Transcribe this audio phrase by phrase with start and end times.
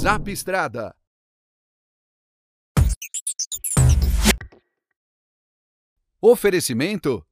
[0.00, 0.96] Zap Estrada.
[6.18, 7.22] Oferecimento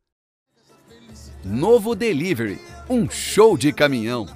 [1.42, 2.58] Novo Delivery,
[2.90, 4.26] um show de caminhão.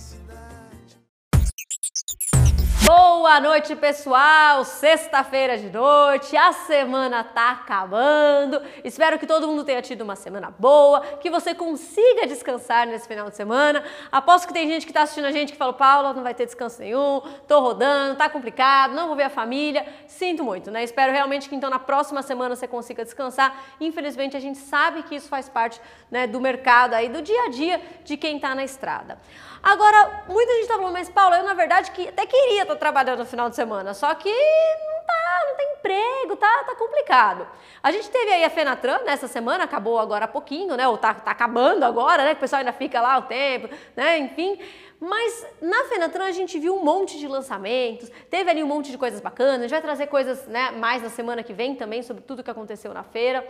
[2.85, 4.65] Boa noite, pessoal!
[4.65, 8.61] Sexta-feira de noite, a semana tá acabando.
[8.83, 13.31] Espero que todo mundo tenha tido uma semana boa, que você consiga descansar nesse final
[13.31, 13.85] de semana.
[14.11, 16.45] Aposto que tem gente que tá assistindo a gente que fala: Paula, não vai ter
[16.45, 19.87] descanso nenhum, tô rodando, tá complicado, não vou ver a família.
[20.09, 20.83] Sinto muito, né?
[20.83, 23.57] Espero realmente que então na próxima semana você consiga descansar.
[23.81, 25.81] Infelizmente, a gente sabe que isso faz parte
[26.11, 29.19] né, do mercado aí, do dia a dia de quem tá na estrada.
[29.63, 33.21] Agora, muita gente tá falando, mas Paulo, eu na verdade que até queria estar trabalhando
[33.21, 37.47] no final de semana, só que não tá, não tem emprego, tá, tá complicado.
[37.83, 40.87] A gente teve aí a Fenatran nessa semana, acabou agora há pouquinho, né?
[40.87, 42.31] Ou tá, tá acabando agora, né?
[42.31, 44.19] Que o pessoal ainda fica lá o tempo, né?
[44.19, 44.59] Enfim.
[45.01, 48.97] Mas na Fenatran a gente viu um monte de lançamentos, teve ali um monte de
[48.97, 52.23] coisas bacanas, a gente vai trazer coisas né, mais na semana que vem também sobre
[52.23, 53.45] tudo que aconteceu na feira.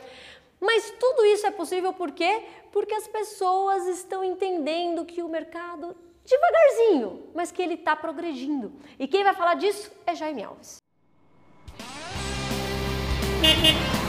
[0.59, 2.45] Mas tudo isso é possível por quê?
[2.71, 8.73] Porque as pessoas estão entendendo que o mercado, devagarzinho, mas que ele está progredindo.
[8.99, 10.79] E quem vai falar disso é Jaime Alves.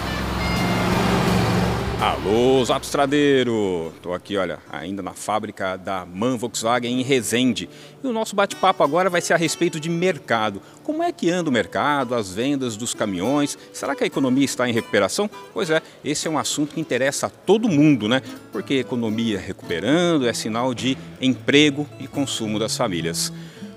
[2.04, 3.94] Alô, Zapstradeiro!
[3.96, 7.70] Estou aqui, olha, ainda na fábrica da MAN Volkswagen em Resende.
[8.04, 10.62] E o nosso bate-papo agora vai ser a respeito de mercado.
[10.84, 13.58] Como é que anda o mercado, as vendas dos caminhões?
[13.72, 15.30] Será que a economia está em recuperação?
[15.54, 18.22] Pois é, esse é um assunto que interessa a todo mundo, né?
[18.52, 23.32] Porque economia recuperando é sinal de emprego e consumo das famílias.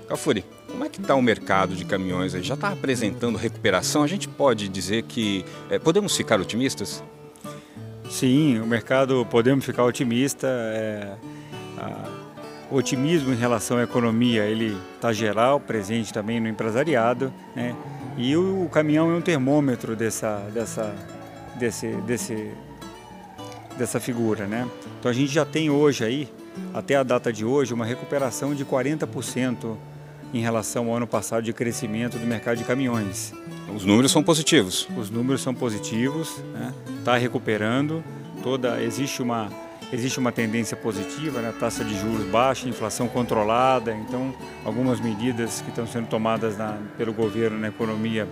[0.09, 2.33] Cafuri, como é que está o mercado de caminhões?
[2.33, 4.03] Já está apresentando recuperação?
[4.03, 7.01] A gente pode dizer que é, podemos ficar otimistas?
[8.09, 10.47] Sim, o mercado podemos ficar otimista.
[10.47, 11.13] É,
[11.77, 12.27] a,
[12.69, 17.75] o otimismo em relação à economia ele está geral, presente também no empresariado, né?
[18.17, 20.93] E o, o, caminhão é um termômetro dessa, dessa,
[21.55, 22.51] desse, desse,
[23.77, 24.67] dessa figura, né?
[24.99, 26.29] Então a gente já tem hoje aí,
[26.73, 29.75] até a data de hoje, uma recuperação de 40%
[30.33, 33.33] em relação ao ano passado de crescimento do mercado de caminhões.
[33.73, 34.87] Os números são positivos.
[34.97, 36.73] Os números são positivos, está né?
[37.03, 38.03] Tá recuperando.
[38.43, 39.49] Toda existe uma
[39.91, 41.53] existe uma tendência positiva, né?
[41.57, 43.93] taxa de juros baixa, inflação controlada.
[43.93, 44.33] Então,
[44.65, 48.27] algumas medidas que estão sendo tomadas na, pelo governo na economia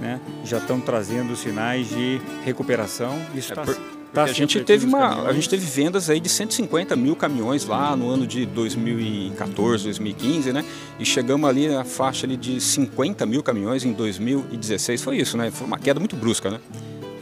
[0.00, 0.20] né?
[0.44, 3.18] já estão trazendo sinais de recuperação.
[3.34, 6.28] Isso está é por Tá a gente teve uma, a gente teve vendas aí de
[6.28, 10.64] 150 mil caminhões lá no ano de 2014, 2015, né?
[10.98, 15.02] E chegamos ali na faixa ali de 50 mil caminhões em 2016.
[15.02, 15.50] Foi isso, né?
[15.50, 16.58] Foi uma queda muito brusca, né?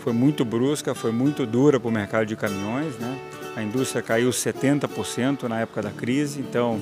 [0.01, 3.19] Foi muito brusca, foi muito dura para o mercado de caminhões, né?
[3.57, 6.79] A indústria caiu 70% na época da crise, então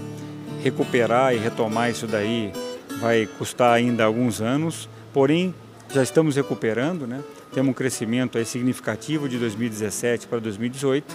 [0.63, 2.53] recuperar e retomar isso daí
[3.01, 5.55] vai custar ainda alguns anos, porém
[5.93, 7.23] já estamos recuperando, né?
[7.53, 11.15] Temos um crescimento aí significativo de 2017 para 2018,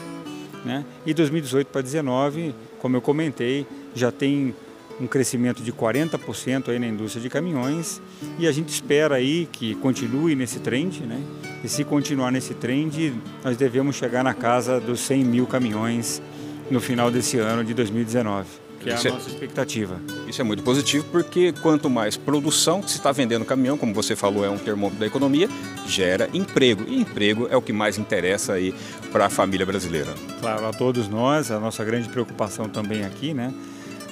[0.65, 0.85] né?
[1.05, 4.55] E 2018 para 2019, como eu comentei, já tem
[4.99, 8.01] um crescimento de 40% aí na indústria de caminhões
[8.37, 11.21] e a gente espera aí que continue nesse trend, né?
[11.63, 13.13] E se continuar nesse trend,
[13.43, 16.21] nós devemos chegar na casa dos 100 mil caminhões
[16.69, 19.99] no final desse ano de 2019 que é a é nossa expectativa.
[20.27, 24.15] Isso é muito positivo porque quanto mais produção que se está vendendo caminhão, como você
[24.15, 25.49] falou, é um termômetro da economia,
[25.85, 26.83] gera emprego.
[26.87, 28.73] E emprego é o que mais interessa aí
[29.11, 30.13] para a família brasileira.
[30.39, 33.53] Claro, a todos nós, a nossa grande preocupação também aqui, né?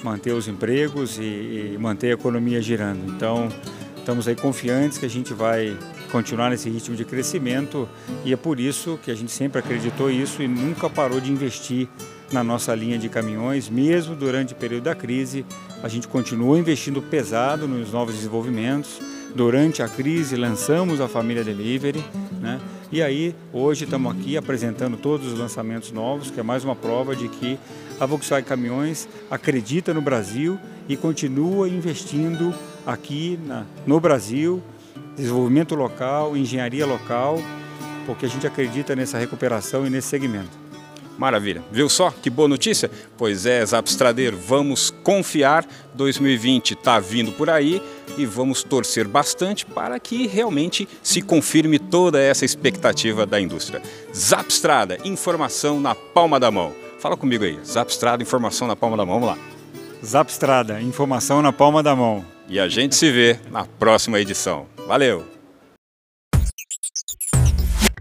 [0.02, 3.10] Manter os empregos e, e manter a economia girando.
[3.10, 3.48] Então,
[3.96, 5.76] estamos aí confiantes que a gente vai
[6.10, 7.88] continuar nesse ritmo de crescimento
[8.24, 11.88] e é por isso que a gente sempre acreditou isso e nunca parou de investir
[12.32, 15.44] na nossa linha de caminhões, mesmo durante o período da crise.
[15.82, 19.00] A gente continuou investindo pesado nos novos desenvolvimentos.
[19.34, 22.04] Durante a crise, lançamos a família Delivery.
[22.40, 22.60] Né?
[22.90, 27.14] E aí, hoje estamos aqui apresentando todos os lançamentos novos, que é mais uma prova
[27.14, 27.58] de que
[28.00, 30.58] a Volkswagen Caminhões acredita no Brasil
[30.88, 32.54] e continua investindo
[32.86, 34.62] aqui na, no Brasil,
[35.16, 37.38] desenvolvimento local, engenharia local,
[38.06, 40.67] porque a gente acredita nessa recuperação e nesse segmento.
[41.18, 41.64] Maravilha.
[41.72, 42.88] Viu só que boa notícia?
[43.16, 45.66] Pois é, Zapstradeiro, vamos confiar.
[45.94, 47.82] 2020 está vindo por aí
[48.16, 53.82] e vamos torcer bastante para que realmente se confirme toda essa expectativa da indústria.
[54.14, 56.72] Zapstrada, informação na palma da mão.
[57.00, 57.58] Fala comigo aí.
[57.64, 59.20] Zapstrada, informação na palma da mão.
[59.20, 59.44] Vamos lá.
[60.04, 62.24] Zapstrada, informação na palma da mão.
[62.48, 64.66] E a gente se vê na próxima edição.
[64.86, 65.37] Valeu!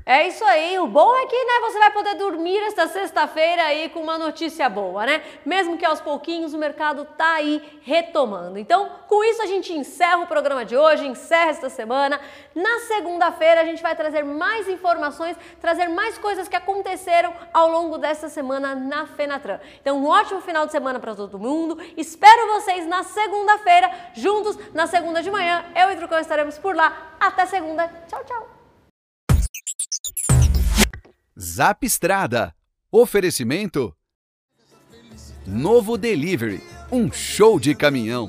[0.07, 0.79] É isso aí.
[0.79, 4.69] O bom é que né, você vai poder dormir esta sexta-feira aí com uma notícia
[4.69, 5.21] boa, né?
[5.45, 8.57] Mesmo que aos pouquinhos o mercado tá aí retomando.
[8.57, 12.21] Então, com isso a gente encerra o programa de hoje, encerra esta semana.
[12.55, 17.97] Na segunda-feira a gente vai trazer mais informações, trazer mais coisas que aconteceram ao longo
[17.97, 19.59] dessa semana na Fenatran.
[19.81, 21.77] Então, um ótimo final de semana para todo mundo.
[21.97, 25.65] Espero vocês na segunda-feira, juntos na segunda de manhã.
[25.75, 26.95] Eu e o Trucão estaremos por lá.
[27.19, 27.89] Até segunda.
[28.07, 28.56] Tchau, tchau.
[31.39, 32.51] Zap Estrada.
[32.91, 33.95] Oferecimento.
[35.45, 36.63] Novo Delivery.
[36.91, 38.27] Um show de caminhão.